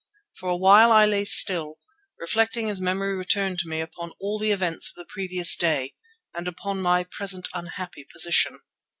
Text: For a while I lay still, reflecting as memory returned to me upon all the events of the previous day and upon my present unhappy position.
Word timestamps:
For 0.33 0.49
a 0.49 0.57
while 0.57 0.91
I 0.91 1.05
lay 1.05 1.25
still, 1.25 1.77
reflecting 2.17 2.71
as 2.71 2.81
memory 2.81 3.15
returned 3.15 3.59
to 3.59 3.67
me 3.69 3.81
upon 3.81 4.13
all 4.19 4.39
the 4.39 4.49
events 4.49 4.89
of 4.89 4.95
the 4.95 5.05
previous 5.05 5.55
day 5.55 5.93
and 6.33 6.47
upon 6.47 6.81
my 6.81 7.03
present 7.03 7.47
unhappy 7.53 8.07
position. 8.11 8.61